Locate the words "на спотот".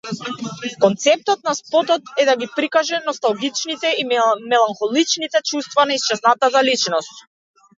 1.49-2.09